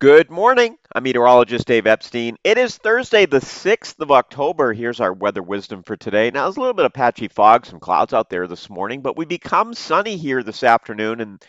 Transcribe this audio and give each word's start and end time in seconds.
Good 0.00 0.28
morning. 0.28 0.76
I'm 0.92 1.04
meteorologist 1.04 1.68
Dave 1.68 1.86
Epstein. 1.86 2.36
It 2.42 2.58
is 2.58 2.76
Thursday, 2.76 3.26
the 3.26 3.38
6th 3.38 4.00
of 4.00 4.10
October. 4.10 4.72
Here's 4.72 4.98
our 4.98 5.12
weather 5.12 5.40
wisdom 5.40 5.84
for 5.84 5.96
today. 5.96 6.32
Now, 6.32 6.44
there's 6.44 6.56
a 6.56 6.60
little 6.60 6.74
bit 6.74 6.84
of 6.84 6.92
patchy 6.92 7.28
fog, 7.28 7.64
some 7.64 7.78
clouds 7.78 8.12
out 8.12 8.28
there 8.28 8.48
this 8.48 8.68
morning, 8.68 9.02
but 9.02 9.16
we 9.16 9.24
become 9.24 9.72
sunny 9.72 10.16
here 10.16 10.42
this 10.42 10.64
afternoon, 10.64 11.20
and 11.20 11.42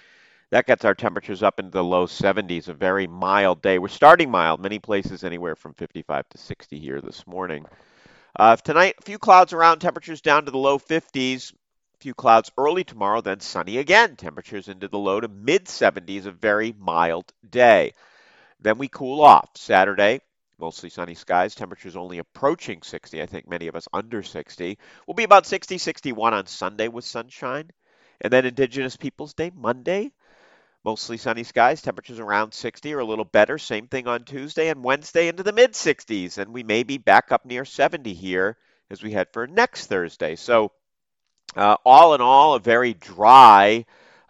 that 0.52 0.68
gets 0.68 0.86
our 0.86 0.94
temperatures 0.94 1.42
up 1.42 1.60
into 1.60 1.72
the 1.72 1.84
low 1.84 2.06
70s. 2.06 2.68
A 2.68 2.74
very 2.74 3.08
mild 3.08 3.64
day. 3.64 3.80
We're 3.80 3.88
starting 3.88 4.30
mild, 4.30 4.62
many 4.62 4.78
places 4.78 5.24
anywhere 5.24 5.56
from 5.56 5.74
55 5.74 6.30
to 6.30 6.38
60 6.38 6.80
here 6.80 7.02
this 7.02 7.26
morning. 7.26 7.66
Uh, 8.40 8.56
tonight, 8.58 8.96
a 9.00 9.04
few 9.04 9.18
clouds 9.18 9.54
around, 9.54 9.80
temperatures 9.80 10.22
down 10.22 10.46
to 10.46 10.52
the 10.52 10.60
low 10.60 10.78
50s. 10.78 11.52
A 11.52 11.98
few 12.00 12.14
clouds 12.14 12.52
early 12.60 12.84
tomorrow, 12.84 13.22
then 13.22 13.40
sunny 13.40 13.80
again. 13.80 14.16
Temperatures 14.16 14.68
into 14.68 14.88
the 14.88 15.00
low 15.00 15.20
to 15.20 15.28
mid 15.28 15.66
70s. 15.66 16.28
A 16.28 16.32
very 16.32 16.76
mild 16.78 17.34
day. 17.50 17.94
Then 18.66 18.80
we 18.80 18.88
cool 18.88 19.22
off. 19.22 19.52
Saturday, 19.54 20.22
mostly 20.58 20.90
sunny 20.90 21.14
skies. 21.14 21.54
Temperatures 21.54 21.96
only 21.96 22.18
approaching 22.18 22.82
60. 22.82 23.22
I 23.22 23.28
think 23.28 23.48
many 23.48 23.68
of 23.68 23.76
us 23.76 23.88
under 23.94 24.24
60. 24.24 24.80
We'll 25.06 25.14
be 25.14 25.24
about 25.24 25.46
60, 25.46 25.78
61 25.78 26.34
on 26.34 26.48
Sunday 26.48 26.88
with 26.88 27.06
sunshine. 27.06 27.70
And 28.22 28.34
then 28.34 28.48
Indigenous 28.48 28.98
Peoples 28.98 29.36
Day, 29.36 29.52
Monday. 29.54 30.12
Mostly 30.84 31.18
sunny 31.18 31.44
skies, 31.44 31.84
temperatures 31.84 32.18
around 32.18 32.56
60 32.56 32.92
or 32.96 33.02
a 33.02 33.06
little 33.06 33.24
better. 33.24 33.60
Same 33.60 33.88
thing 33.88 34.08
on 34.08 34.24
Tuesday 34.24 34.70
and 34.70 34.84
Wednesday 34.84 35.28
into 35.28 35.44
the 35.44 35.54
mid 35.54 35.74
60s. 35.74 36.40
And 36.40 36.52
we 36.52 36.64
may 36.64 36.82
be 36.82 36.98
back 36.98 37.32
up 37.32 37.46
near 37.46 37.66
70 37.66 38.16
here 38.16 38.58
as 38.90 39.04
we 39.04 39.12
head 39.12 39.28
for 39.32 39.46
next 39.46 39.86
Thursday. 39.86 40.36
So, 40.36 40.72
uh, 41.56 41.78
all 41.86 42.16
in 42.16 42.22
all, 42.22 42.56
a 42.56 42.60
very 42.60 42.96
dry 42.96 43.86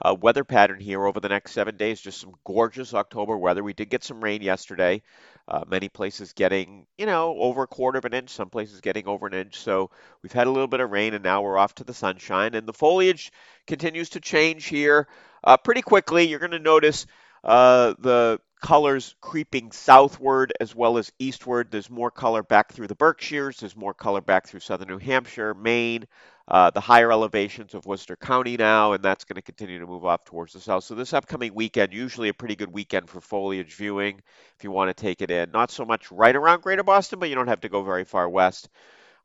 uh, 0.06 0.14
weather 0.14 0.44
pattern 0.44 0.80
here 0.80 1.06
over 1.06 1.20
the 1.20 1.30
next 1.30 1.52
seven 1.52 1.78
days. 1.78 2.00
Just 2.00 2.22
some 2.22 2.34
gorgeous 2.44 2.94
October 2.94 3.38
weather. 3.38 3.64
We 3.64 3.74
did 3.74 3.90
get 3.90 4.04
some 4.04 4.24
rain 4.24 4.42
yesterday. 4.42 5.02
Uh, 5.48 5.64
many 5.68 5.90
places 5.90 6.34
getting, 6.34 6.86
you 6.98 7.06
know, 7.08 7.36
over 7.40 7.64
a 7.64 7.68
quarter 7.68 7.98
of 7.98 8.06
an 8.06 8.14
inch, 8.14 8.30
some 8.30 8.50
places 8.50 8.82
getting 8.82 9.08
over 9.08 9.26
an 9.26 9.34
inch. 9.34 9.58
So 9.58 9.90
we've 10.22 10.32
had 10.32 10.48
a 10.48 10.52
little 10.52 10.68
bit 10.68 10.80
of 10.80 10.92
rain 10.92 11.14
and 11.14 11.24
now 11.24 11.42
we're 11.42 11.58
off 11.58 11.76
to 11.76 11.84
the 11.84 11.94
sunshine. 11.94 12.54
And 12.54 12.68
the 12.68 12.74
foliage 12.74 13.32
continues 13.66 14.10
to 14.12 14.20
change 14.20 14.66
here 14.66 15.08
uh, 15.44 15.58
pretty 15.58 15.82
quickly. 15.82 16.28
You're 16.28 16.40
going 16.40 16.52
to 16.52 16.60
notice 16.60 17.08
uh, 17.44 17.96
the 17.98 18.40
colors 18.62 19.16
creeping 19.22 19.72
southward 19.72 20.54
as 20.60 20.76
well 20.76 20.98
as 20.98 21.12
eastward. 21.20 21.70
There's 21.72 21.90
more 21.90 22.12
color 22.12 22.44
back 22.44 22.72
through 22.72 22.88
the 22.88 22.96
Berkshires, 22.96 23.60
there's 23.60 23.76
more 23.76 23.94
color 23.94 24.22
back 24.22 24.48
through 24.48 24.62
southern 24.62 24.88
New 24.88 24.98
Hampshire, 24.98 25.54
Maine, 25.54 26.06
uh, 26.48 26.70
the 26.70 26.80
higher 26.80 27.12
elevations 27.12 27.74
of 27.74 27.86
Worcester 27.86 28.16
County 28.16 28.58
now, 28.58 28.94
and 28.94 29.04
that's 29.04 29.26
going 29.26 29.36
to 29.36 29.42
continue 29.42 29.80
to 29.80 29.88
move 29.88 30.06
off 30.06 30.26
towards 30.26 30.54
the 30.54 30.60
south. 30.60 30.84
So 30.84 30.96
this 30.96 31.14
upcoming 31.14 31.54
weekend, 31.54 31.94
usually 31.94 32.30
a 32.30 32.34
pretty 32.34 32.56
good 32.56 32.72
weekend 32.72 33.10
for 33.10 33.22
foliage 33.22 33.74
viewing 33.76 34.22
if 34.58 34.64
you 34.64 34.72
want 34.72 34.96
to 34.96 35.02
take 35.02 35.22
it 35.22 35.32
in. 35.32 35.52
Not 35.52 35.72
so 35.72 35.86
much 35.86 36.12
right 36.12 36.36
around 36.36 36.62
Greater 36.62 36.84
Boston, 36.84 37.20
but 37.20 37.30
you 37.30 37.36
don't 37.36 37.48
have 37.48 37.62
to 37.62 37.70
go 37.70 37.84
very 37.84 38.06
far 38.06 38.30
west. 38.30 38.70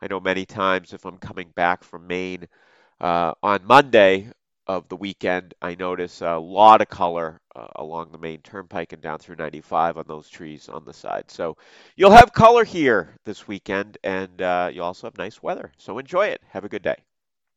I 0.02 0.06
know 0.06 0.20
many 0.20 0.46
times 0.46 0.92
if 0.92 1.04
I'm 1.04 1.18
coming 1.18 1.50
back 1.54 1.84
from 1.84 2.06
Maine 2.06 2.48
uh, 3.00 3.34
on 3.42 3.60
Monday, 3.64 4.32
of 4.70 4.88
the 4.88 4.96
weekend, 4.96 5.52
I 5.60 5.74
notice 5.74 6.20
a 6.20 6.38
lot 6.38 6.80
of 6.80 6.88
color 6.88 7.39
uh, 7.56 7.68
along 7.76 8.12
the 8.12 8.18
Maine 8.18 8.40
turnpike 8.42 8.92
and 8.92 9.02
down 9.02 9.18
through 9.18 9.36
95 9.36 9.98
on 9.98 10.04
those 10.06 10.28
trees 10.28 10.68
on 10.68 10.84
the 10.84 10.92
side. 10.92 11.30
So 11.30 11.56
you'll 11.96 12.10
have 12.10 12.32
color 12.32 12.64
here 12.64 13.16
this 13.24 13.48
weekend, 13.48 13.98
and 14.04 14.40
uh, 14.42 14.70
you'll 14.72 14.84
also 14.84 15.06
have 15.06 15.18
nice 15.18 15.42
weather. 15.42 15.72
So 15.78 15.98
enjoy 15.98 16.26
it. 16.28 16.42
Have 16.48 16.64
a 16.64 16.68
good 16.68 16.82
day. 16.82 16.96